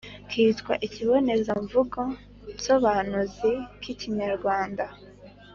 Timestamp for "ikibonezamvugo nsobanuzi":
0.87-3.51